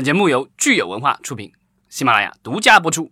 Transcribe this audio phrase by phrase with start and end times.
[0.00, 1.52] 本节目由聚友文化出品，
[1.90, 3.10] 喜马拉雅独家播出。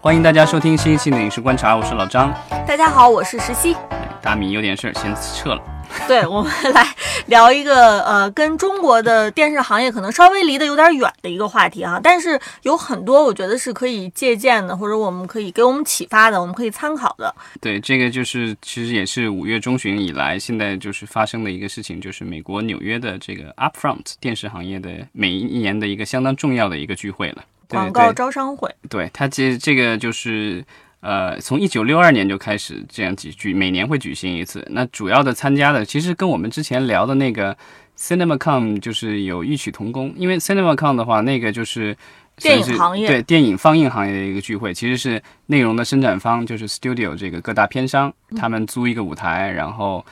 [0.00, 2.32] 欢迎大家收听新一期的《影视观察》，我是老张。
[2.66, 3.76] 大家好，我是石溪。
[4.22, 5.62] 大米有点事儿，先撤了。
[6.06, 6.86] 对，我们来
[7.26, 17.34] 聊一个呃，跟中国的电视行业可能稍微离得有点远的一个话题哈，但是有很多我觉得是可以借鉴的，或者我们可以给我们启发的，我们可以参考的。
[17.60, 27.44] 对，这个就是其实也是五月中旬以来，现在就是发生的一个事情，就是美国纽约的这个 Upfront 电视行业的每一年的一个相当重要的一个聚会了。
[27.68, 30.64] 广告招商会，对它这这个就是
[31.00, 34.66] 呃，从一九六二年就开始这样举举，每年会举行一次。
[34.70, 37.56] 那主要的参加的其实跟我们之前聊的那个
[37.96, 41.96] CinemaCon 就是有异曲同工，因为 CinemaCon 的话，那个就是
[42.36, 50.04] 电影行业对电影放映行业的一个聚会，其实是内容的生产方就是 Studio 这个各大片商，他们租一个舞台，然后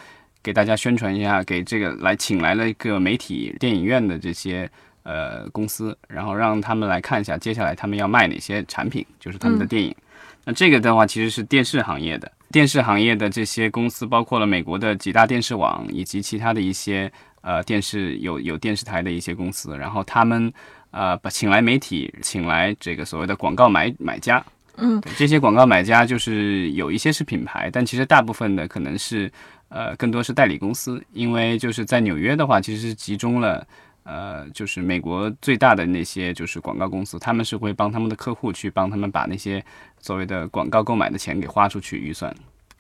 [0.43, 4.71] 给大家宣传一下，给这个来请来了一个媒体电影院的这些。
[5.09, 9.95] 呃，公司，然后让他们来看一下，接下来他们要卖哪些产品，就是他们的电影。
[10.47, 19.77] 那这个的话，其实是电视行业的，电视行业的这些公司，包括了美国的几大电视网，以及其他的一些呃电视有有电视台的一些公司。
[19.77, 20.53] 然后他们
[20.93, 24.41] 呃把请来媒体，请来这个所谓的广告买买家。
[24.77, 29.29] 嗯，这些广告买家就是有一些是品牌，但其实大部分的可能是
[29.69, 33.67] 呃更多是代理公司，因为就是在纽约的话，其实是集中了。
[34.07, 39.63] 呃，就是美国最大的那些就是广告公司，他们是会帮他们的客户去帮他们把那些
[40.01, 42.33] 所谓的广告购买的钱给花出去预算。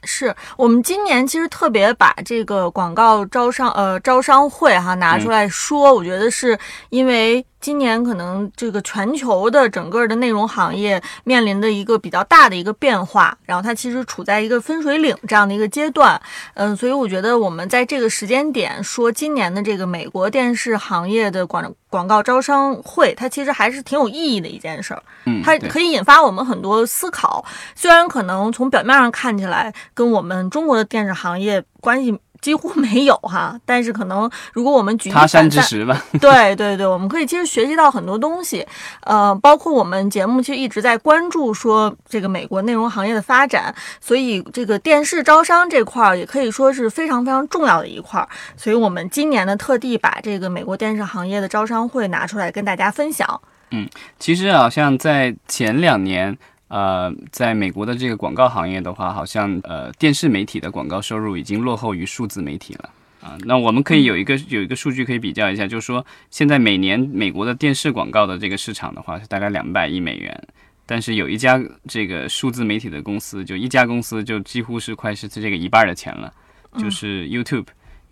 [0.05, 6.57] 是我们今年其实特别把这个广告招商呃招商会哈拿出来说，我觉得是
[6.91, 7.45] 因为。
[7.67, 16.20] 今年可能这个全球的整个的内容行业面临的一个比较大的一个变化，然后它其实处在一个分水岭这样的一个阶段，
[16.55, 32.17] 嗯，所以我觉得我们在这个时间点说今年的这个美国电视行业的广广告招商会，它其实还是挺有意义的一件事儿，嗯，它可以引发我们很多思考，虽然可能从表面上看起来跟我们中国的电视行业关系。
[32.46, 38.64] 几乎没有哈，但是可能如果我们举他山之石吧，对对对，我们可以其实学习到很多东西，
[39.01, 53.40] 呃，包括我们节目其实一直在关注说这个美国内容行业的发展，所以这个电视招商这块儿也可以说是非常非常重要的一块儿，所以我们今年呢特地把这个美国电视行业的招商会拿出来跟大家分享。
[53.73, 53.89] 嗯，
[54.20, 56.39] 其实好像在前两年。
[56.69, 62.91] 呃，在美国的这个广告行业的话，好像呃电视媒体的广告收入已经落后于数字媒体了
[63.21, 63.39] 啊。
[63.45, 70.49] 那我们可以有一个有一个数据可以比较一下，就是说现在每年美国的电视广告的这个市场的话是大概两百亿美元，
[70.87, 76.33] 但是有一家这个数字媒体的公司，就一家公司就几乎是快是这个一半的钱了，
[76.77, 77.67] 就是 YouTube。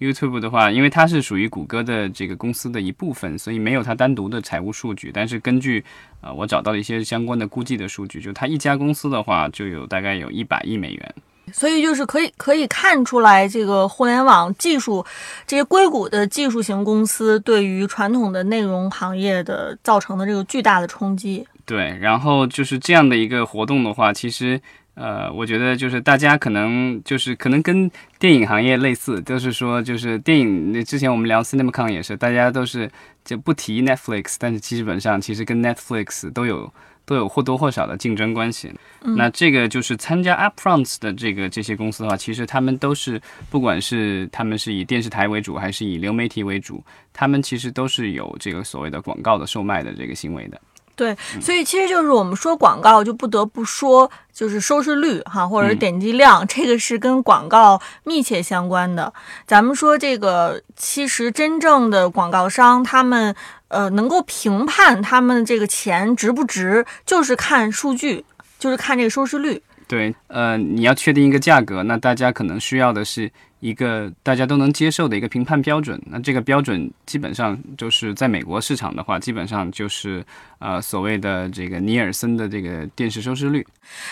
[0.05, 5.11] YouTube 的话，因为它是属于谷歌的这个公司的一部分，所以没有它单独的财务数据。
[5.13, 5.85] 但是根据
[6.21, 11.15] 呃我找到了一些相关的估计的数据，就它一家公司的话，就有大概有一百亿美元。
[11.53, 15.05] 所以就是可以可以看出来，这个互联网技术
[15.47, 21.47] 这些硅谷的技术型公司对于传统的内容行业的造成的这个巨大的冲击。
[21.67, 24.61] 对，然后就是这样的一个活动的话，其实。
[24.95, 30.73] 呃，我觉得就是大家可能就是可能跟电影行业类似，就是说就是电影。
[30.73, 32.91] 那之前我们聊 CinemaCon 也是，大家都是
[33.25, 36.73] 就不提 Netflix，但是基本上其实跟 Netflix 都有
[37.05, 38.73] 都有或多或少的竞争关系。
[39.03, 46.83] 那这个就是参加 Upfronts 的这个这些公司的话，其实他们都是不管是他们是以电视台为主，还是以流媒体为主，
[47.13, 50.61] 他们其实都是有这个所谓的广告的售卖的这个行为的。
[50.97, 59.13] 对，所以其实就是我们说广告，就不得不说就是收视率哈，或者是点击量，这个是跟广告密切相关的。
[59.47, 63.35] 咱们说这个，其实真正的广告商，他们
[63.69, 68.25] 呃能够评判他们这个钱值不值，就是看数据，
[68.59, 69.61] 就是看这个收视率。
[69.87, 73.31] 对，呃，你要确定一个价格，那大家可能需要的是
[73.61, 76.01] 一个大家都能接受的一个评判标准。
[76.07, 80.25] 那这个标准基本上就是在美国市场的话，基本上就是
[80.59, 83.67] 呃所谓的这个尼尔森的这个电视收视率。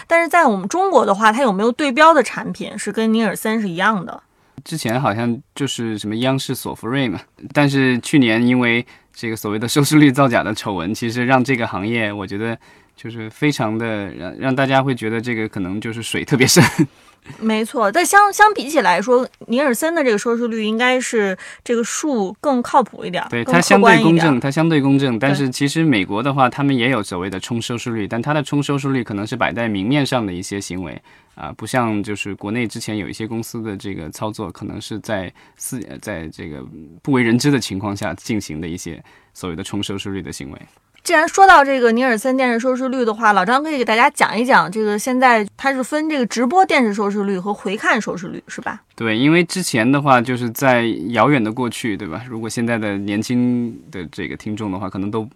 [0.07, 4.23] 但是在我们中国的话，它有没有对标的产品是跟尼尔森是一样的？
[4.65, 7.19] 之前好像就是什么央视索福瑞嘛，
[7.53, 12.57] 但是去年因为这个所谓的收视率造假的丑闻，其实让这个行业我觉得
[12.97, 16.63] 就是非常的让让大家会觉得这个可能就是水特别深。
[17.39, 25.17] 没错，但相相比起来说，尼尔森的这个收视率应该是这个数更靠谱一点，对它相对公正，它相对公正。
[25.21, 31.01] 但是其实美国的话，他们也有所谓的冲收视率，但它的冲收视率可能是摆在明面上的一些行为
[31.37, 36.61] 啊，不像就是国内之前有一些公司的这个操作，可能是在私在这个
[37.05, 39.01] 不为人知的情况下进行的一些
[39.33, 40.59] 所谓的冲收视率的行为。
[41.05, 48.81] 既然说到这个尼尔森电视收视率的话，老张可以给大家讲一讲，这个现在它是分这个直播电视收视率和回看收视率，是吧？
[48.95, 52.23] 对，因为之前的话就是在遥远的过去，对吧？
[52.29, 55.29] 如果现在的年轻的这个听众的话，可能都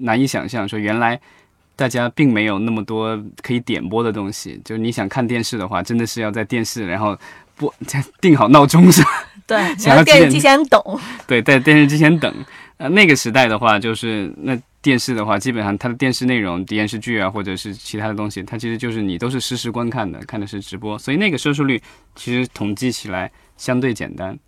[0.00, 1.18] 难以想象，说原来
[1.76, 7.16] 大家并没有那么多可以点播的东西，就是你想看电视的话，真的是要在电视然后
[7.56, 7.74] 播
[8.20, 9.08] 定好闹钟是吧？
[9.48, 10.78] 对，在电视机前等。
[11.26, 12.34] 对，在电视机前等。
[12.76, 14.54] 呃，那个时代的话，就是那。
[14.86, 21.82] 电视的话，基本上它的电视内容、电视剧啊，或者是其他的东西，它其实就是你都是实时观看的，看的是直播，所以那个收视率
[22.14, 24.38] 其实统计起来相对简单。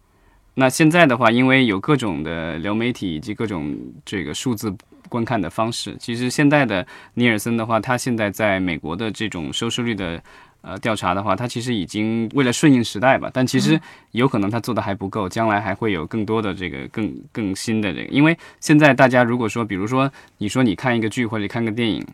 [0.55, 4.73] 那现在的话，因为有各种的流媒体以及各种这个数字
[5.09, 10.23] 观看的方式，其实现在的尼尔森的话，它现在在美国的这种收视率的。
[10.61, 18.07] 呃，调查的话，它其实已经为了顺应时代吧，但其实有可能它做的还不够，将来还会有更多的这个更更新的这个。
[18.07, 22.05] 因为现在大家如果说，比如说你说你看一个剧或者看个电影，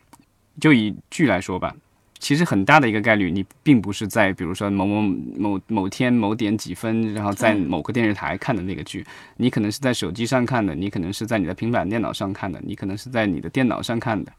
[0.60, 1.74] 就以剧来说吧，
[2.18, 5.00] 其实很大的一个概率，你并不是在比如说某某
[5.36, 9.04] 某某天某点几分，然后在某个电视台看的那个剧，
[9.38, 14.30] 你可能是在手机上看的，你可能是在你的平板电脑上看的，你可能是在你的电脑上看的，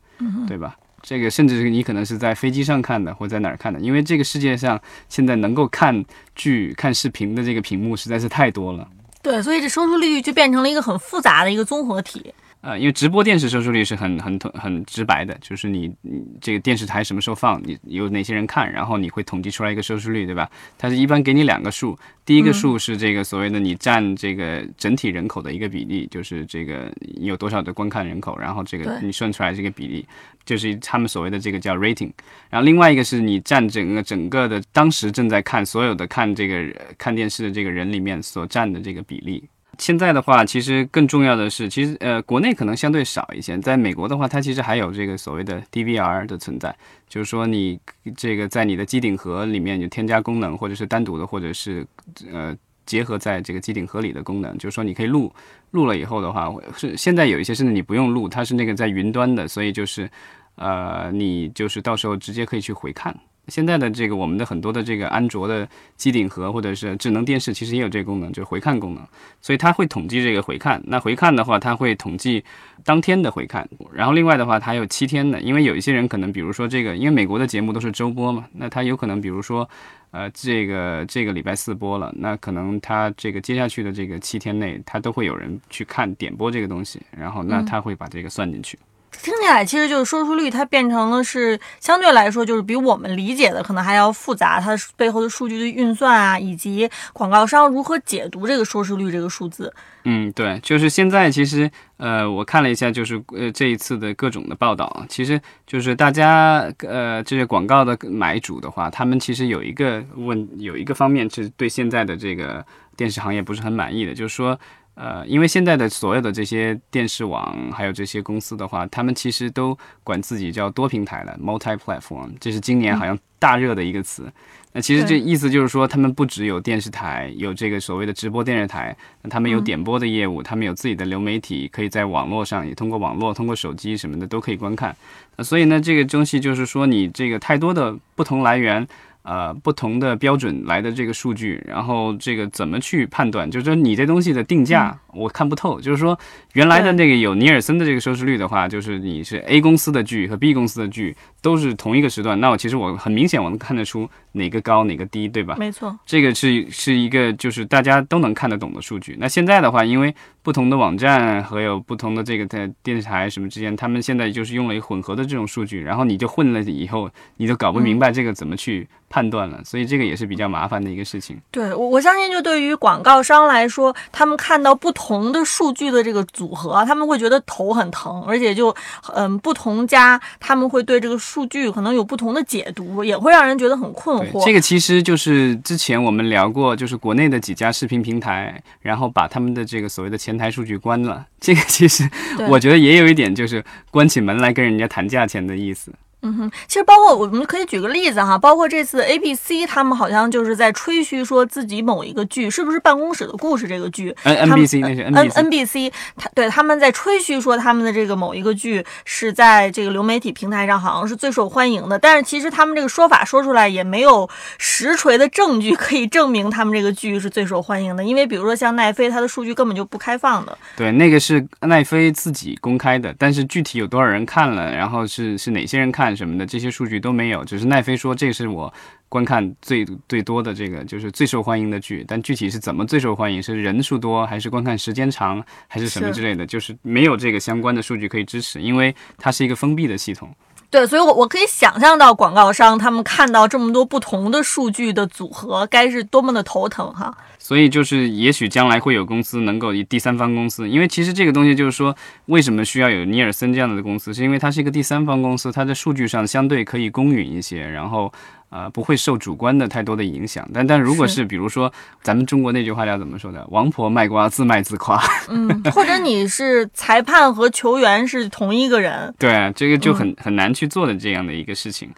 [0.47, 0.77] 对吧？
[1.07, 6.03] 这个甚至是你可能是在飞机上看的，或在哪儿看的，因为这个世界上现在能够看
[6.33, 8.87] 剧、看视频的这个屏幕实在是太多了。
[9.21, 12.33] 对，所以这收视率就变成了一个很复杂的一个综合体。
[12.65, 20.49] 呃，因为直播电视收视率是很很很直白的，就是你你这个电视台什么时候放，你有哪些人看，然后你会统计出来一个收视率，对吧？
[20.75, 21.95] 它是一般给你两个数，
[22.25, 30.03] 第一个数是这个所谓的你占这个整体人口的一个比例，就是这个你有多少的观看人口，然后这个你算出来这个比例，
[30.43, 32.09] 就是他们所谓的这个叫 rating。
[32.49, 36.65] 然后另外一个是你占整个整个的当时正在看所有的看这个
[36.97, 39.43] 看电视的这个人里面所占的这个比例。
[39.77, 43.57] 现在的话，其实更重要的是，其实呃，国内可能相对少一些。
[43.57, 46.75] 在美国的话，它其实还有这个所谓的 DVR 的存在，
[47.07, 47.79] 就是说你
[48.15, 51.85] 这个在你的机顶盒里面就添加功能，或者是单独的，或者是
[52.31, 52.55] 呃
[52.85, 55.33] 结合在这个机顶盒里的功能，就是说你可以录
[55.71, 60.09] 录了以后的话，是现在有一些甚至你不用录，它是那个在云端的，所以就是
[60.55, 63.15] 呃你就是到时候直接可以去回看。
[63.47, 69.05] 现在的这个我们的很多的这个安卓的机顶盒或者是智能电视，其实也有这个功能，就是回看功能。
[69.41, 70.81] 所以它会统计这个回看。
[70.85, 72.43] 那回看的话，它会统计
[72.83, 73.67] 当天的回看。
[73.93, 79.69] 然后另外的话，它有七天的，因为有一些人可能，比如说这个，因为美国的节目都是周播嘛，那他有可能，比如说，
[80.11, 88.77] 呃，这个这个礼拜四播了，那可能他这个接下去的这个七天内，他都会有人去看点播这个东西，然后那他会把这个算进去。
[89.21, 99.73] 听起来其实就是收视率，它变成了是相对来说就是比我们理解的可能还要复杂，它背后的数据的运算啊，以及广告商如何解读这个收视率这个数字。
[100.03, 112.63] 嗯，对，就是现在其实呃，我看了一下，就是呃这一次的各种的报道，其实就是大家呃这些广告的买主的话，他们其实有一个问有一个方面是对现在的这个
[112.95, 114.59] 电视行业不是很满意的，就是说。
[114.95, 124.31] 呃，因为现在的所有的这些电视网，还有这些公司的话，他们其实都管自己叫多平台了，multi-platform，这是今年好像大热的一个词。
[124.71, 134.95] 那其实这意思就是说，他们不只有电视台，有这个所谓的直播电视台，那他们有点播的业务，他们有自己的流媒体，可以在网络上也通过网络、通过手机什么的都可以观看。
[135.35, 138.87] 那所以呢，这个东西就是说，你这个太多的不同来源。
[139.25, 143.49] 呃，不同的标准来的这个数据，然后这个怎么去判断？
[143.49, 145.81] 就是说你这东西的定价我看不透。
[145.81, 146.17] 就是说
[146.53, 155.55] 原来的那个有尼尔森的这个收视率的话，就是你是 A 公司的剧和 B 公司的剧都是同一个时段，那我其实我很明显我能看得出哪个高哪个低，对吧？
[155.57, 159.15] 没错，这个是是一个就是大家都能看得懂的数据。
[159.19, 160.13] 那现在的话，因为
[160.43, 168.87] 不同的网站和有不同的这个在电视台什么之间，他们现在就是用了一个混合的这种数据，然后你就混了以后，你就搞不明白这个怎么去。
[169.07, 171.39] 判断了，所以这个也是比较麻烦的一个事情。
[171.49, 178.75] 对，我我相信，就对于广告商来说，他们看到不同的数据的这个组合，他们会觉得头很疼，而且就
[179.13, 184.24] 嗯，不同家他们会对这个数据可能有不同的解读，也会让人觉得很困惑。
[184.45, 191.25] 这个其实就是之前我们聊过，就是国内的几家视频平台，然后把他们的这个所谓的前台数据关了。
[191.39, 192.09] 这个其实
[192.49, 195.91] 我觉得也有一点就是关起门来跟人家谈价钱的意思。
[196.25, 214.27] 嗯哼，其实包括我们可以举个例子哈，包括这次 A B C 他们好像就是在吹嘘说自己某一个剧是不是《办公室的故事》这个剧，N N B C 那是 N N B C，他对他们在吹嘘说他们的这个某一个剧是在这个流媒体平台上好像是最受欢迎的，但是其实他们这个说法说出来也没有
[214.57, 220.57] 实锤的证据可以证明他们这个剧是最受欢迎的，因为比如说像奈飞，它的数据根本就不开放的。
[220.75, 226.14] 对，那个是奈飞自己公开的，但是具体有多少人看了，然后是是哪些人看。
[226.15, 228.73] 什么的这些数据都没有，只是奈飞说这是我
[229.09, 240.29] 观看最最多的这个就是最受欢迎的剧，但具体是怎么最受欢迎，是人数多还是观看时间长还是什么之类的，就是没有这个相关的数据可以支持，因为它是一个封闭的系统。
[240.71, 247.15] 对，所以，我我可以想象到广告商他们看到这么多不同的数据的组合，该是多么的头疼哈。
[247.45, 258.11] 所以，就是也许将来会有公司能够以第三方公司，因为其实这个东西就是说，为什么需要有尼尔森这样的公司，是因为它是一个第三方公司，它在数据上相对可以公允一些，然后。
[258.51, 261.69] 呃，不会受主观的太多的影响，但但如果是比如说
[262.01, 263.45] 咱们中国那句话叫怎么说的？
[263.49, 264.97] 王婆卖瓜，自卖自夸。
[265.27, 271.89] 嗯，或者你是裁判和球员是同一个人，对，这个就很很难去做的这样的一个事情。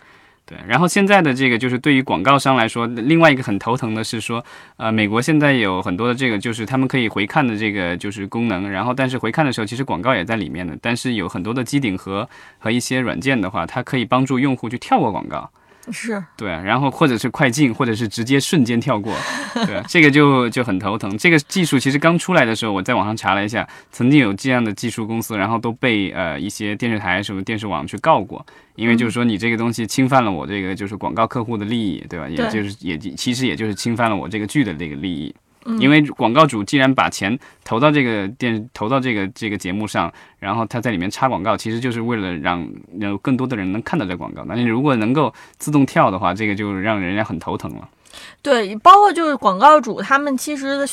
[0.49, 4.41] 对，然后现在的这个就是对于广告商来说，另外一个很头疼的是说，
[4.77, 15.51] 呃，美国现在有很多的这个就是他们可以回看的这个就是功能，然后但是回看的时候其实广告也在里面的，但是有很多的机顶盒和一些软件的话，它可以帮助用户去跳过广告。
[15.91, 19.13] 是对，然后或者是快进，或者是直接瞬间跳过，
[19.65, 21.17] 对，这个就就很头疼。
[21.17, 32.27] 这个技术其实刚出来的时候，我在网上查了一下，曾经有这样的技术公司，然后都被呃一些电视台什么电视网去告过，因为就是说你这个东西侵犯了我这个就是广告客户的利益，对吧？
[32.27, 35.33] 也就是也其实也就是侵犯了我这个剧的这个利益。
[35.79, 42.67] 因为广告主既然把钱投到这个电投到这个这个节目上，然后他在里面插广告，其实就是为了让
[42.99, 44.43] 有更多的人能看到这广告。
[44.47, 47.87] 那你如果能够自动跳的话，这个就让人家很头疼了。
[48.41, 50.87] 对，包括就是广告主他们其实的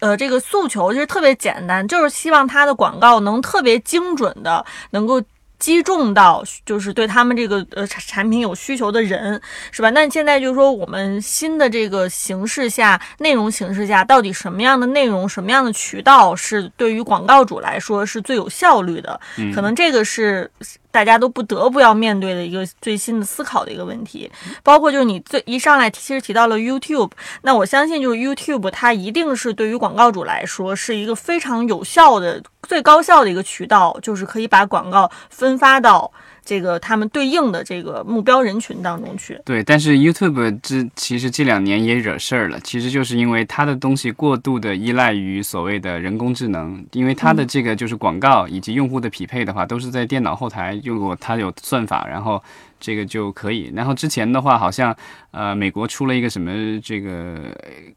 [0.00, 5.22] 呃这个诉求其实特别简单，就是希望他的广告能特别精准的能够。
[5.62, 9.40] 击中到就是对他们这个呃产品有需求的人，
[9.70, 9.88] 是吧？
[9.90, 19.20] 那现在就是说，我们新的这个形式下，内容形式下，到底什么样的内容、什么样的渠道是对于广告主来说是最有效率的？
[19.54, 20.50] 可能这个是。
[20.92, 24.30] 大家都不得不要面对的一个最新的思考的一个问题，
[24.62, 36.12] 包括就是你最一上来其实提到了 YouTube，那我相信就是 YouTube 它一定是对于广告主来说是一个非常有效的、最高效的一个渠道，就是可以把广告分发到。
[36.44, 52.42] 这个他们对应的这个目标人群当中去，对，但是 YouTube 这其实这两年也惹事儿了，其实就是因为它的东西过度的依赖于所谓的人工智能，因为它的这个就是广告以及用户的匹配的话，都是在电脑后台用过，它有算法，然后
[52.80, 53.72] 这个就可以。
[53.74, 54.94] 然后之前的话，好像
[55.30, 57.38] 呃美国出了一个什么这个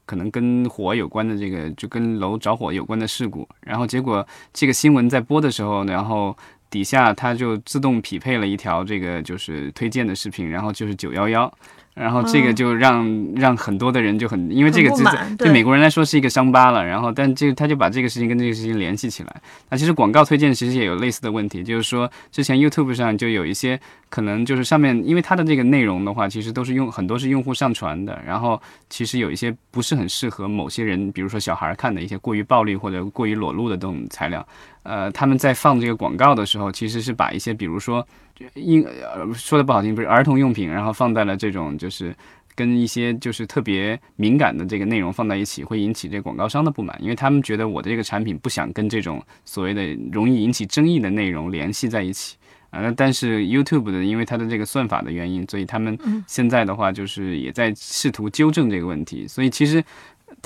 [0.06, 6.36] 可能跟火有关的这个，就跟楼着火有关的事故，然后结果这个新闻在播的时候，然后。
[6.70, 11.52] 底下它就自动匹配了一条这个就是推荐的视频，然后就是九幺幺。
[11.94, 14.92] 然后这个就让让很多的人就很，因为这个
[15.38, 16.86] 对美国人来说是一个伤疤了。
[16.86, 19.42] 然后，但这他就把这个事情跟这个事情联系起来。
[19.70, 23.80] 那其实广告推荐其实也有类似的问题，就是说之前 YouTube 上就有一些
[24.10, 28.22] 可能就是上面，因为它的这个内容的话，其实都是用很多是用户上传的。
[28.28, 34.46] 然后其实有一些不是很适合某些人，比如说小孩看的一些过于暴力或者过于裸露的这种材料。
[34.86, 38.08] 呃，他们在放这个广告的时候，其实是把一些比如说。
[38.56, 42.14] 婴呃说的不好听，不是儿童用品，然后放在了这种就是
[42.54, 52.36] 跟一些就是特别敏感的这个内容放在一起，会引起这广告商的不满，因为他们觉得我的这个产品不想跟这种所谓的容易引起争议的内容联系在一起
[52.72, 52.82] 啊。
[52.82, 59.82] 那但是 YouTube 的，因为它的这个算法的原因，所以他们现在的话就是也在试图纠正这个问题，所以其实。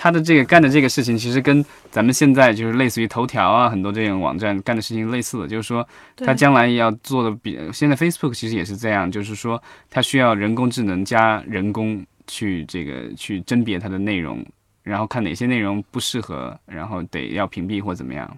[0.02, 14.42] 他的这个干的这个事情，其实跟咱们现在就是类似于头条啊，很多这种网站干的事情类似的，就是说，他将来要做的比现在 Facebook 其实也是这样，就是说，它需要人工智能加人工去这个去甄别它的内容，
[14.84, 18.38] 然后看哪些内容不适合，然后得要屏蔽或怎么样。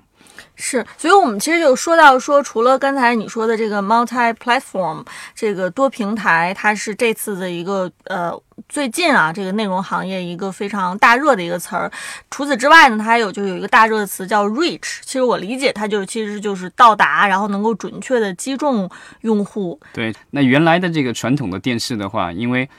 [0.55, 5.03] 是，所以我们其实就说到说，除了刚才你说的这个 multi-platform
[5.34, 8.31] 这个多平台，它是这次的一个呃
[8.70, 11.91] 最近啊这个内容行业一个非常大热的一个词儿。
[12.29, 15.00] 除此之外呢，它还有就有一个大热的词叫 reach。
[15.03, 18.88] 其实我理解它就其实就是到达，然后能够准确的击中
[19.22, 19.79] 用户。
[19.93, 22.70] 对，那原来的这个传统的电视的话，因为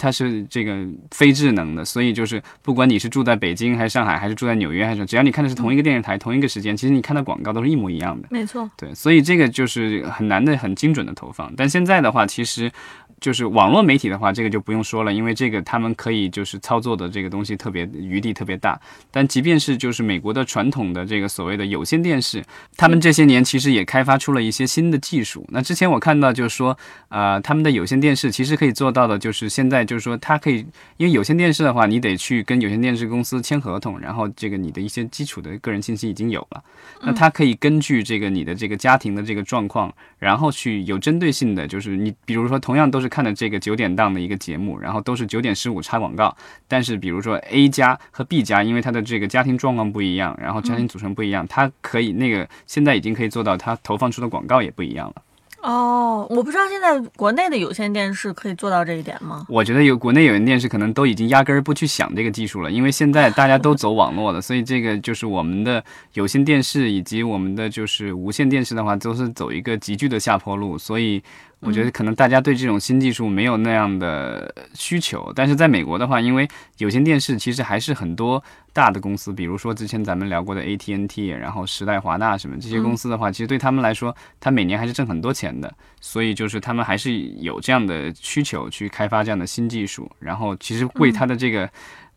[0.00, 0.74] 它是这个
[1.10, 8.26] 非智能的，所以就是不管你是住在北京还是上海，还是住在纽约，还是只要你看的是同一个电视台、同一个时间，其实你看到广告都是一模一样的。
[8.30, 11.52] 没错，对，所以这个就是很难的、很精准的投放。
[11.54, 12.72] 但现在的话，其实。
[13.20, 18.80] 就是网络媒体的话，这个就不用说了，因为这个他们可以就是操作的这个东西特别余地特别大。
[19.10, 22.42] 但即便是就是美国的传统的这个所谓的有线电视，
[22.78, 25.44] 他们这些年其实也开发出了一些新的技术。
[25.50, 26.74] 那之前我看到就是说，
[27.10, 30.64] 呃，他们的有线电视其实可以做到的，就是现在就是说它可以，
[30.96, 36.64] 因为有线电视的话，你得去跟有线电视公司签合同，然后这个你的一些基础的个人信息已经有了，
[37.02, 43.10] 那它可以根据这个你的这个家庭的这个状况，然后去有针对性的，就是你比如说同样都是。
[43.10, 46.32] 看的这个九点档的一个节目，然后都是九点十五插广告，
[46.68, 55.22] 但是比如说 A 加和 B 加，因为他的这个家庭状况不一样，然后家庭组成不一样，它可以那个现在已经可以做到，它投放出的广告也不一样了。
[55.62, 59.46] 哦，我不知道现在国内的有线电视可以做到这一点吗？
[59.48, 71.22] 我觉得有国内有线电视可能都已经压根儿不去想这个技术了，因为现在大家都走网络了，所以这个就是我们的有线电视以及我们的就是无线电视的话，都是走一个急剧的下坡路，所以。
[71.60, 76.48] 我觉得可能大家对这种新技术没有那样的需求，但是在美国的话，因为
[76.78, 91.68] 有线电视其实还是很多大的公司，比如说之前咱们聊过的 AT&T，然后时代、华纳什么这些公司的话，其实对他们来说，他每年还是挣很多钱的，所以就是他们还是有这样的需求去开发这样的新技术，然后其实为他的这个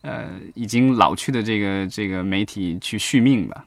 [0.03, 3.65] 呃已经老去的这个这个媒体去续命吧。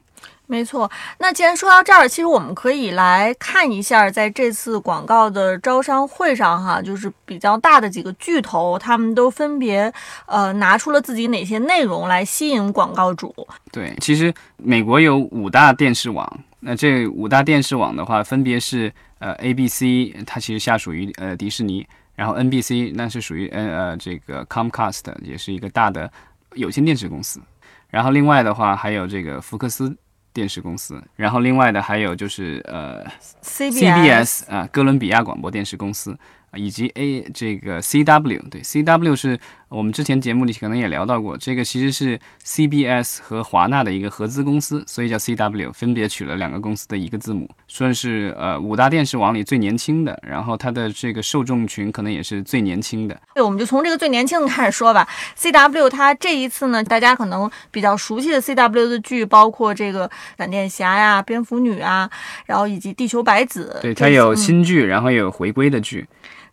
[0.49, 0.89] 没错，
[1.19, 9.91] 那既然说到这儿，其实我们可以来看一下，在这次广告的招商会上，哈，就是比较大的几个巨头，他们都分别
[10.25, 13.35] 呃拿出了自己哪些内容来吸引广告主。
[13.73, 18.89] 对，其实美国有五大电视网，那这五大电视网的话，分别是
[19.19, 21.85] 呃 ABC，它其实下属于呃迪士尼，
[22.15, 26.09] 然后 NBC 那是属于呃呃这个 Comcast，也是一个大的
[26.53, 27.41] 有线电视公司，
[27.89, 29.93] 然后另外的话还有这个福克斯。
[30.37, 33.03] 电视公司，然后另外的还有就是呃
[33.41, 36.15] ，CBS 啊，哥伦比亚广播电视公司。
[36.55, 39.39] 以及 A 这个 CW 对 CW 是
[39.69, 53.19] 我们之前节目里可能也聊到过，这个其实是 CBS 和华纳的一个合资公司，所以叫 CW，分别取了两个公司的一个字母，算是呃五大电视网里最年轻的，然后它的这个受众群可能也是最年轻的。
[53.35, 55.05] 对，我们就从这个最年轻的开始说吧。
[55.37, 62.09] CW 它这一次呢，大家可能比较熟悉的 CW 的剧包括这个闪电侠呀、蝙蝠女啊，
[62.45, 63.77] 然后以及地球白子。
[63.81, 66.07] 对，它有新剧，然后也有回归的剧。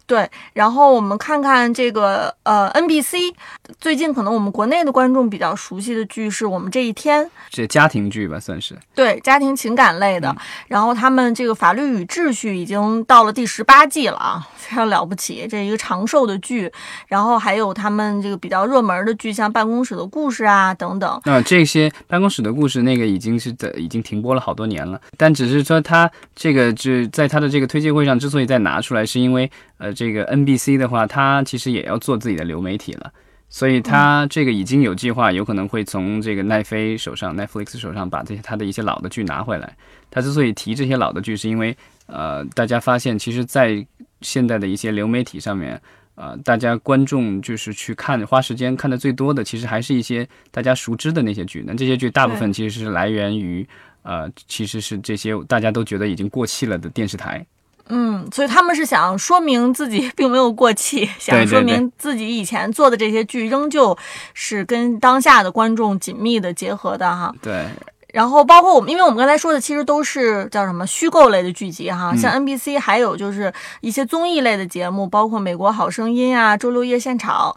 [0.06, 3.32] 对，然后我们看看这个呃，NBC
[3.80, 10.36] 最近可能我们国内的观众比较熟悉的剧是我们这一天，这家庭剧吧，算是对家庭情感类的。
[10.68, 16.70] 然后他们这个《法律与秩序》已经到了第十八季了啊，非常了不起，这一个长寿的剧。
[17.08, 21.20] 然后还有他们这个比较热门的剧，像《办公室的故事》啊等等。
[21.24, 29.50] 那这些《办公室的故事》那个已经是在已经停播了好多年了，但只是说他这个就在他的这个推介会上之所以再拿出来，是因为。
[29.84, 33.12] 呃，这个 NBC 的话，它其实也要做自己的流媒体了，
[33.50, 39.76] 所以它这个已经有计划，有可能会从这个奈飞手上、Netflix 手上把这些它的一些老的剧拿回来。
[40.10, 43.86] 它之所以提这些老的剧，是因为呃，大家发现其实，在
[44.22, 45.78] 现在的一些流媒体上面，
[46.14, 51.62] 呃，大家观众就是去看花时间看的最多的，其实还是一些大家熟知的那些剧。
[51.66, 53.68] 那这些剧大部分其实是来源于
[54.00, 57.44] 呃，其实是这些大家都觉得已经过气了的电视台。
[57.88, 63.96] 嗯，所以他们是想说明自己并没有过气， 想说明自己以前做的这些剧仍旧
[64.32, 67.32] 是跟当下的观众紧密的结合的哈。
[67.42, 67.66] 对。
[68.14, 77.50] 然后包括我们，因为我们刚才说的其实都是叫什么虚构类的剧集哈，像 NBC 还有就是一些综艺类的节目，包括《美国好声音》啊，《周六夜现场》。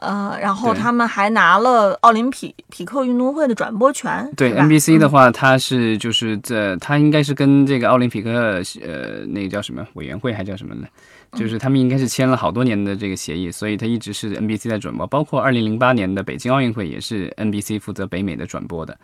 [0.00, 4.26] 呃，然后他们还拿了奥林匹匹克运动会的转播权。
[4.34, 10.86] 对，NBC 的话，它是就是这，它应该是跟这个奥林匹克呃那个叫什么委员会还叫什么呢？
[11.34, 18.96] 就是他们应该是签了好多年的这个协议，所以它一直是 NBC 在转播，包括二零零八年的北京奥运会也是 NBC 负责北美的转播的。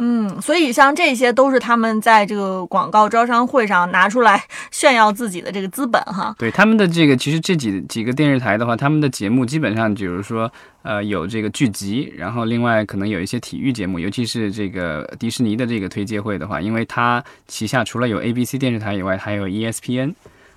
[0.00, 6.32] 嗯，所以像这些都是他们在这个广告招商会上拿出来 炫耀自己的这个资本哈。
[6.38, 10.48] 对他们的这个，其实这几几个电视台的话，他们的节目基本上就是说，
[10.82, 20.14] 呃，有这个剧集，然后另外可能有一些体育节目，尤其是这个迪士尼的这个推介会的话，因为它旗下除了有 ABC 电视台以外，还有 ESPN。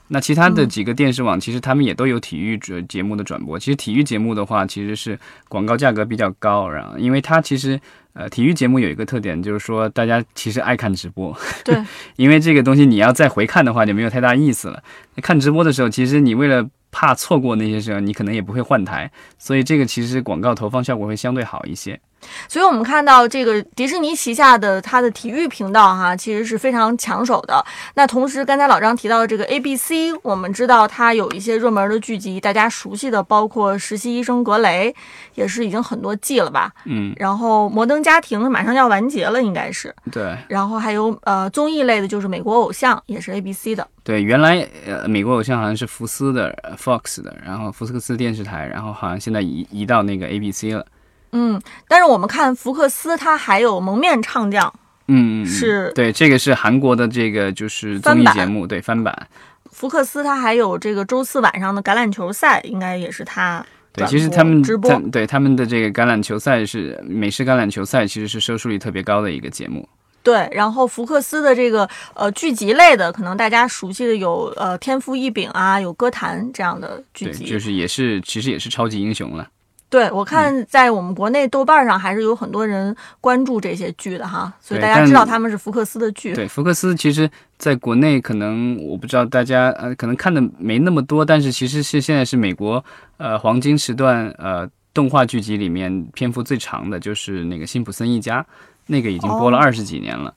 [0.08, 3.58] 那其他的几个电视网其实他们也都有体育节节目的转播。
[3.58, 7.82] 其实体育节目的话，其实是广告价格比较高，然后因为它其实。
[8.13, 11.36] 呃，体育节目有一个特点，就是说大家其实爱看直播。
[11.63, 11.76] 对，
[12.17, 14.84] 因为这个东西你要再回看的话，就没有太大意思了。
[15.17, 22.00] 看直播的时候，其实你为了怕错过那些时候，你可能也不会换台，所以这个其实广告投放效果会相对好一些。
[22.47, 27.63] 所以，我们看到这个迪士尼旗下的它的体育频道哈，其实是非常抢手的。
[27.95, 34.91] 那同时，刚才老张提到的这个 ABC，我们知道它有一些热门的剧集，大家熟悉的包括《实习医生格雷》，
[35.36, 36.71] 也是已经很多季了吧？
[36.86, 39.93] 嗯，然后《摩登家庭》马上要完结了，应该是。
[40.12, 40.38] 对。
[40.47, 43.88] 然后还有呃综艺类的，就是《美国偶像》，也是 ABC 的。
[44.03, 50.86] 对，原来呃美国偶像好像是福斯的 Fox 的，然后福克斯电视台，然后好像现在移移到那个 ABC 了。
[51.32, 54.74] 嗯，但是我们看福克斯，它还有蒙面唱将，
[55.08, 59.28] 嗯，是对，这个是韩国的这个就是综艺节目，对翻版。
[59.72, 69.88] 福克斯它还有这个周四晚上的橄榄球赛，应该也是它对，其实他们直播，对他们的这个橄榄球赛是美式橄榄球赛，其实是收视率特别高的一个节目。
[70.24, 79.48] 对，然后福克斯的这个呃剧集类的，可能大家熟悉的有呃天赋异禀啊，有歌坛这样的剧集，就是也是其实也是超级英雄了。
[79.91, 86.34] 对，我看在我们国内豆瓣上还是有很多人关注这些剧的哈，所以大家知道他们是福克斯的剧。
[86.34, 92.82] 对，福克斯其实在国内可能我不知道大家呃可能看的没那么多，但是其实是现在是美国
[93.17, 98.45] 呃黄金时段呃动画剧集里面篇幅最长的，就是那个辛普森一家，
[98.88, 100.34] 那个已经播了二十几年了。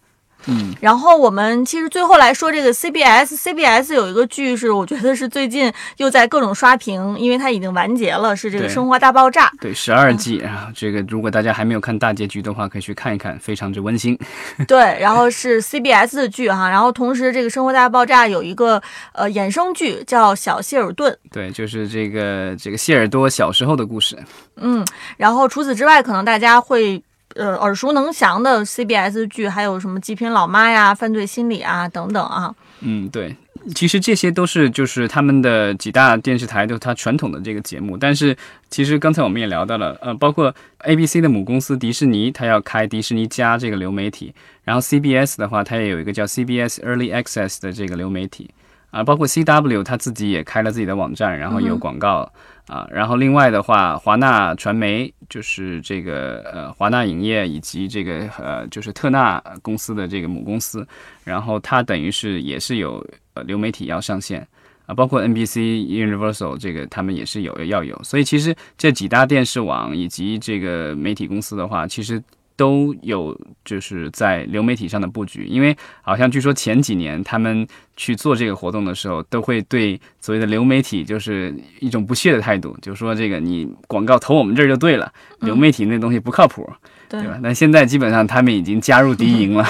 [0.46, 9.46] 嗯，然后我们其实最后来说这个 CBS，CBS 有一个剧是我觉得是最近又在各种刷屏，因为它已经完结了，是这个《生活大爆炸》。
[9.61, 14.18] 对，十二季啊，这个如果大家还没有看大结局的话，可以去看一看，非常之温馨。
[14.68, 21.12] 对，然后是 CBS 的剧哈，然后同时这个《生活大爆炸》有一个呃衍生剧叫《小谢尔顿》。
[21.33, 24.18] 对，就是这个这个谢尔多小时候的故事。
[24.57, 24.85] 嗯，
[25.16, 27.02] 然后除此之外，可能大家会。
[27.34, 32.54] 呃，耳熟能详的 CBS 剧，还有什么《极品老妈》呀，《犯罪心理》啊，等等啊。
[32.80, 33.36] 嗯，对，
[33.74, 37.96] 其实这些都是就是他们的几大电视台都它传统的这个节目。
[37.96, 38.36] 但是
[38.70, 44.34] 其实刚才我们也聊到了，呃，包括 ABC 的母公司迪士尼，它要开迪士尼加这个流媒体。
[44.62, 48.50] 然后 CBS 的话，它也有一个叫 CBS Early Access 的这个流媒体
[48.94, 49.02] 啊。
[49.02, 52.30] 包括 CW，他自己也开了自己的网站，然后有广告。
[52.66, 60.87] 啊，然后另外的话，华纳传媒就是这个呃华纳影业以及这个呃就是特纳公司的这个母公司，
[61.24, 64.48] 然后它等于是也是有呃流媒体要上线
[64.87, 72.22] 啊，包括 NBC、Universal 这个他们也是有要有，所以其实这几大电视网以及这个媒体公司的话，其实。
[72.56, 86.68] 都有就是在流媒体上的布局，因为好像据说前几年他们去做这个活动的时候，都会对所谓的流媒体就是一种不屑的态度，就说这个你广告投我们这儿就对了，流媒体那东西不靠谱，
[87.08, 87.38] 对吧？
[87.42, 89.66] 那现在基本上他们已经加入敌 营了，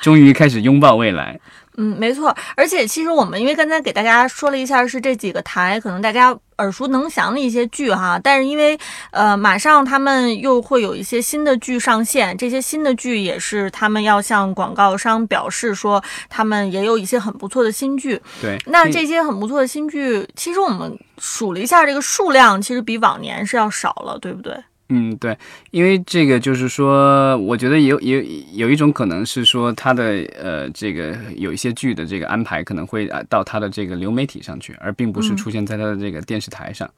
[0.00, 1.40] 终于开始拥抱未来。
[1.80, 8.76] 嗯，没错，而且其实我们因为刚才给大家说了一下是这几个台，可能大家耳熟能详的一些剧哈，但是因为
[9.12, 18.20] 呃马上他们又会有一些新的剧上线，这些新的剧也是他们要向广告商表示说他们也有一些很不错的新剧。
[18.42, 24.52] 对，那这些很不错的新剧，其实我们数了一下这个数量，其实比往年是要少了，对不对？
[24.90, 25.36] 嗯，对，
[25.70, 28.22] 因为这个就是说，我觉得有有
[28.54, 36.88] 有一种可能是说，他的呃，这个有一些剧的这个安排可能会啊到他的这个流媒体上去，而并不是出现在他的这个电视台上。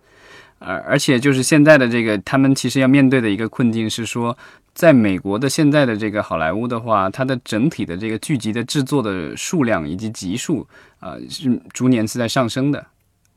[0.61, 4.39] 而而且就是现在的这个，他们其实要面对的一个困境是说，
[4.73, 10.65] 在美国的现在的这个好莱坞的话，它的整体的这个剧集的制作的数量以及集数
[11.01, 12.87] 啊，是逐年是在上升的。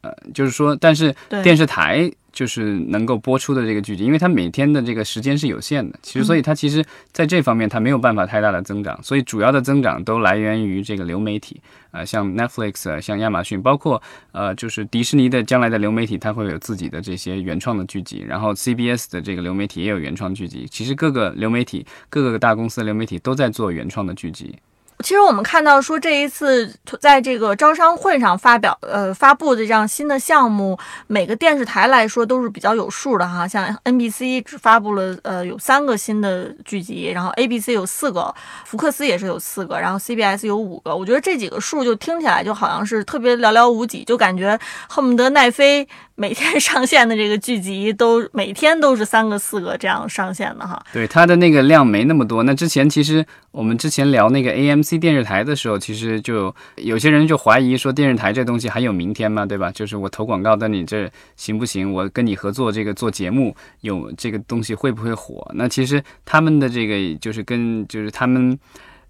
[0.02, 2.12] 呃，就是说，但是电视台。
[2.34, 24.56] 就是能够播出的这个剧集，因为它每天的这个时间是有限的，其实所以它其实在这方面它没有办法太大的增长，所以主要的增长都来源于这个流媒体，呃，像 Netflix，啊像亚马逊，包括呃就是迪士尼的将来的流媒体，它会有自己的这些原创的剧集，然后 CBS 的这个流媒体也有原创剧集，其实各个流媒体各个大公司的流媒体都在做原创的剧集。
[25.04, 33.46] 其实我们看到说这一次在这个招商会上发表呃发布的这样新的项目，每个电视台来说都是比较有数的哈。
[33.46, 40.96] 像 NBC 只发布了呃有三个新的剧集，然后 ABC 有四个，福克斯也是有四个，然后 CBS 有五个。
[40.96, 45.86] 我觉得这几个数就听起来就好像是特别寥寥无几，就感觉恨不得奈飞。
[46.15, 50.82] 每天上线的这个剧集都每天都是三个四个这样上线的哈。
[50.93, 52.43] 对它的那个量没那么多。
[52.43, 59.45] 那之前其实我们之前聊那个 AMC 电视台的时候，其实就有些人就怀疑说电视台这东西还有明天吗？
[59.45, 59.71] 对吧？
[59.71, 61.91] 就是我投广告到你这行不行？
[61.91, 65.49] 我跟你合作这个做节目有这个东西会不会火？
[65.56, 68.58] 那其实他们的这个就是跟就是他们。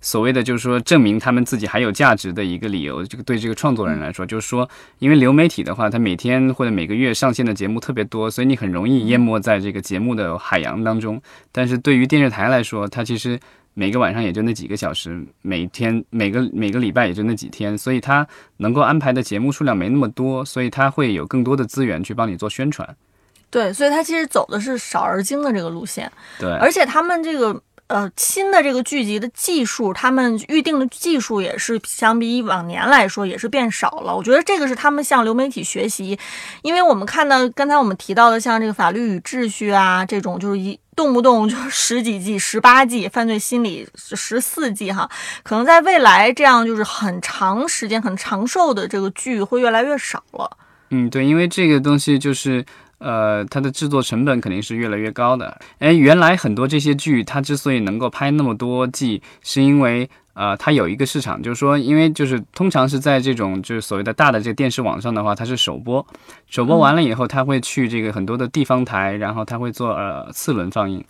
[0.03, 3.03] 所谓的就是说证明他们自己还有价值的一个理由。
[3.05, 11.19] 这个对这个创作人来说，就是说，因为流媒体的话，它每天或者每个月上线的节目特别多，所以你很容易淹没在这个节目的海洋当中。
[11.53, 13.39] 但是对于电视台来说，它其实
[13.73, 22.93] 每个晚上也就那几个小时，每天每个每个礼拜也就那几天，所以它能够安排的节目数量没那么多，所以它会有更多的资源去帮你做宣传。
[23.49, 26.11] 对，所以它其实走的是少而精的这个路线。
[26.39, 27.61] 对，而且他们这个。
[27.93, 34.15] 呃，新的这个剧集的技术，他们预定的技术也是相比往年来说也是变少了。
[34.15, 36.17] 我觉得这个是他们向流媒体学习，
[36.63, 45.07] 因为我们看到刚才我们提到的像这个《法律与秩序》啊，这种就是一动不动就 十几季、十八季，《犯罪心理》十四季哈，
[45.43, 50.49] 可能在未来这样就是很长时间、很长寿的这个剧会越来越少了。
[50.89, 52.65] 嗯，对，因为这个东西就是。
[53.03, 55.59] 呃，它的制作成本肯定是越来越高的。
[55.79, 66.05] 哎，原来很多这些剧，它之所以能够拍那么多季，是因为呃，它有一个市场，就是说，因为就是通常是在这种就是所谓的大的这个电视网上的话，它是首播，
[66.47, 71.03] 首播完了以后，它会去这个很多的地方台，然后它会做呃次轮放映。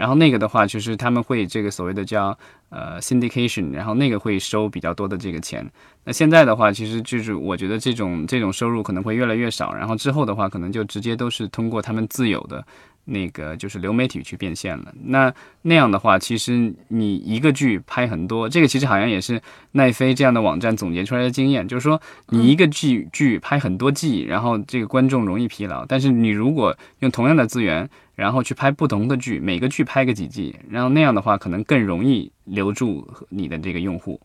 [0.00, 2.36] 然后那个的话，就是他们会这个所谓的叫
[2.70, 5.70] 呃 syndication，然后那个会收比较多的这个钱。
[6.04, 9.74] 那现在的话，其实就是我觉得这种这种收入可能会越来越少。
[9.74, 12.64] 然后之后的话，可能就直接都是通过他们自有的。
[13.06, 15.32] 那个就是流媒体去变现了，那
[15.62, 19.40] 那样的话，其实你一个剧拍很多，这个其实好像也是
[19.72, 27.88] 奈飞这样的网站总结出来的经验，就是说你一个剧剧拍很多季，然后这个观众容易疲劳，但是你如果用同样的资源，
[28.20, 34.20] 然后去拍不同的剧，每个剧拍个几季，然后那样的话，可能更容易留住你的这个用户。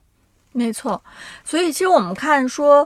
[0.51, 1.01] 没错，
[1.45, 2.85] 所以其实我们看说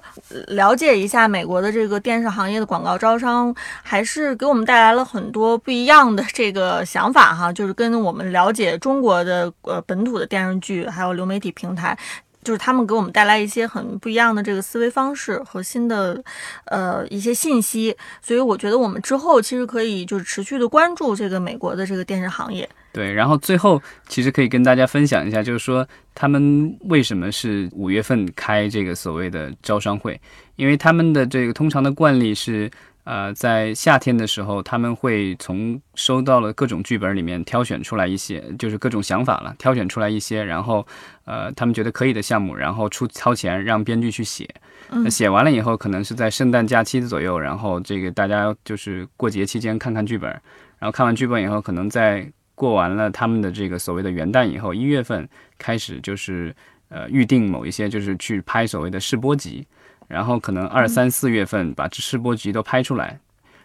[0.50, 7.52] 了解一下美国的这个电视行业的广告招商，还是给我们带来了很多不一样的这个想法哈。
[7.52, 11.98] 就是跟我们了解中国的呃本土的电视剧，还有流媒体平台，
[12.44, 16.24] 就是他们给我们带来一些很不一样的这个思维方式和新的
[16.66, 17.96] 呃一些信息。
[18.22, 22.68] 所以我觉得我们之后其实可以就是持续的关注这个美国的这个电视行业。
[22.92, 30.20] 对，然后最后其实可以跟大家分享一下，就是说他们为什么是五月份开这个所谓的招商会？
[30.56, 32.70] 因为他们的这个通常的惯例是，
[33.10, 40.86] 呃，在夏天的时候，他们会从收到了各种剧本里面挑选出来一些，就是各种想法了，挑选出来一些，然后
[41.26, 44.48] 呃，他们觉得可以的项目，然后出掏钱让编剧去写。
[44.92, 50.30] 那写完了以后，可能是在圣诞假期的左右，然后这个大家就是过节期间看看剧本，
[50.78, 56.56] 然后看完剧本以后，可能在过完了他们的这个所谓的元旦以后，一月份开始就是
[56.90, 59.66] 呃预定某一些就是去拍所谓的试播集，
[60.10, 63.18] 然后可能二三四月份把这试播集都拍出来，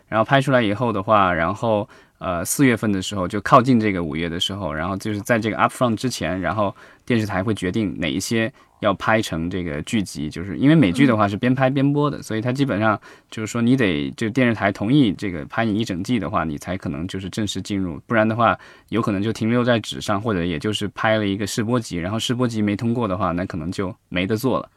[0.06, 6.72] 然后拍出来以后的话，然后呃四月份的时候就靠近这个五月的时候，然后就是在这个 upfront 之前，然后
[7.04, 8.52] 电视台会决定哪一些。
[8.80, 18.58] 要拍成这个剧集，就是因为美剧的话是边拍边播的，所以它基本上就是说你得就电视台同意这个拍你一整季的话，你才可能就是正式进入，不然的话
[18.90, 24.68] 有可能就停留在纸上，或者也就是拍了一个试播集，然后试播集没通过的话，那可能就没得做了。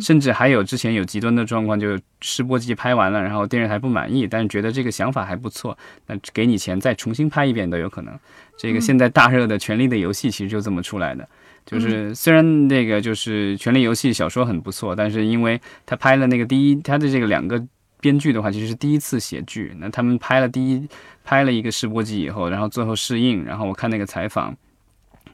[0.00, 8.16] 甚至还有之前有极端的状况，就是试播集拍完了，然后电视台不满意，但是觉得这个想法还不错，那给你钱再重新拍一遍都有可能。
[8.56, 11.28] 这个现在大热的《权力的游戏》其实就这么出来的。
[11.66, 17.60] 就是虽然那个就是《权力游戏》小说很不错，但是因为他拍了那个第一，他的这个两个
[18.00, 19.74] 编剧的话，其实是第一次写剧。
[19.80, 20.88] 那他们拍了第一
[21.24, 24.56] 拍了一个试播集以后，然后最后试映，然后我看那个采访，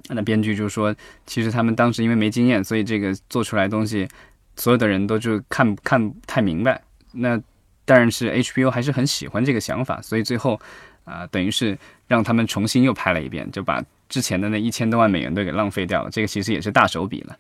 [0.09, 0.95] 那编剧就说，
[1.27, 4.09] 其实他们当时因为没经验，所以这个做出来东西，
[4.57, 6.81] 所有的人都就看看太明白。
[7.13, 7.39] 那
[7.85, 10.59] 但是 HBO 还是很喜欢这个想法，所以最后
[11.05, 11.77] 啊，等于是
[12.09, 13.85] 让他们重新又拍了一遍，就把。
[14.13, 17.35] 之前的那一千多万美元都给浪费掉了，这个其实也是大手笔了。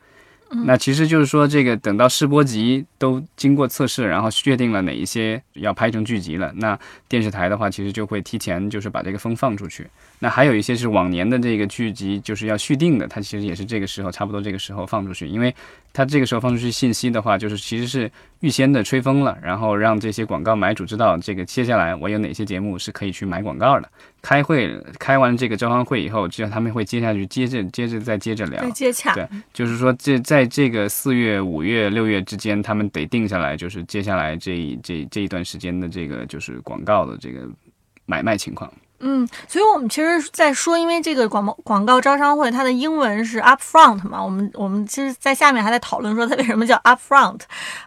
[0.66, 9.86] 那其实就是说，这个等到试播集都经过测试，然后确定了哪一些要拍成剧集了，那电视台的话，其实就会提前就是把这个风放出去。
[10.18, 15.54] 那还有一些是往年的这个剧集，就是要续订的，它其实也是这个时候，差不多这个时候放出去，因为
[15.94, 23.88] 它这个时候放出去信息的话，就是其实是预先的吹风了，然后让这些广告买主知道这个接下来我有哪些节目是可以去买广告的。
[24.22, 29.12] 开会开完这个招商会以后，之后他们会接下去接着接着再接着聊，接洽。
[29.14, 37.48] 对，就是说这在这个四月、五月、六月之间，他们得定下来，就是接下来这一这这一段时间的这个就是广告的这个
[38.06, 38.72] 买卖情况。
[39.04, 47.40] 嗯，所以我们其实，在说，因为这个广播广告招商会，它的英文是 upfront 嘛，我们我们其实，在下面还在讨论说它为什么叫 upfront。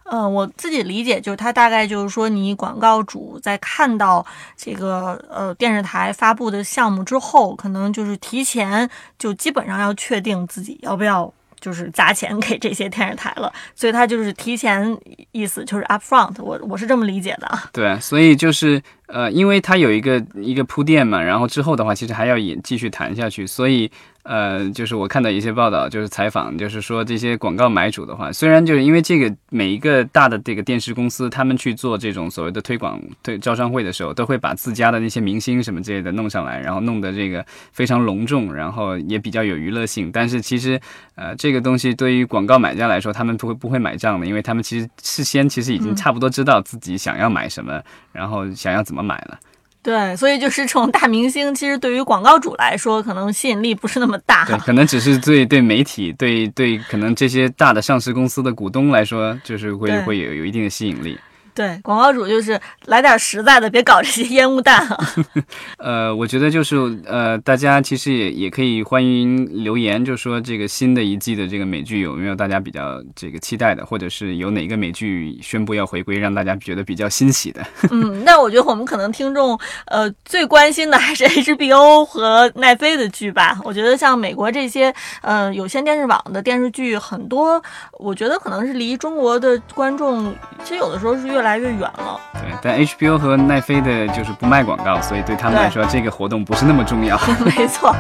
[0.04, 4.25] 呃，我自己理解就是，它大概就是说，你广告主在看到
[4.58, 11.34] 这个呃电视台发布的项目之后，可能就是提前就基本上要确定自己要不要。
[11.62, 14.95] 就是砸钱给这些电视台了，所以他就是提前
[15.32, 17.60] 意思就是 upfront，我我是这么理解的。
[17.71, 23.91] 对，所以就是呃，因为它有一个一个铺垫嘛，然后之后的话，其实还要也继续谈下去，所以。
[24.27, 40.11] 呃，就是我看到一些报道，就是采访，就是说这些广告买主的话，虽然就是因为这个每一个大的这个电视公司，他们去做这种所谓的推广、对招商会的时候，都会把自家的那些明星什么之类的弄上来，然后弄得这个非常隆重，然后也比较有娱乐性。
[40.11, 40.81] 但是其实，
[41.13, 47.79] 呃，这个东西对于广告买家来说，他们不会不会买账的，因为他们其实事先其实已经差不多知道自己想要买什么，
[48.11, 49.38] 然后想要怎么买呢。
[49.81, 54.43] 对，所以就是这种大明星，其实对于广告主来说，可能吸引力不是那么大。
[54.45, 61.15] 对，可能只是对对媒体、对对可能这些大的上市公司的股东来说，就是会会有有一定的吸引力。
[61.55, 64.99] 对，广告主就是来点实在的，别搞这些烟雾弹啊。
[65.79, 77.65] 呃，我觉得就是呃，大家其实也也可以欢迎留言，就说这个新的一季的这个美剧有没有大家比较这个期待的，或者是有哪个美剧宣布要回归，让大家觉得比较欣喜的。
[77.89, 83.57] 嗯，那我觉得我们可能听众呃最关心的还是 HBO 和奈飞的剧吧。
[83.63, 87.63] 我觉得像美国这些呃有线电视网的电视剧很多，
[87.93, 91.44] 我觉得可能是离中国的观众其实有的时候是越。
[91.45, 97.17] 来越远了，对，但 HBO 和奈飞的就是不卖广告，所以对他们来说，这个活动不是那么重要。
[97.55, 97.95] 没错，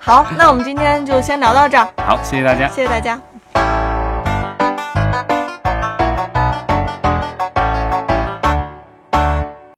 [0.00, 1.86] 好，那我们今天就先聊到这儿。
[2.04, 3.18] 好，谢谢大家，谢谢大家。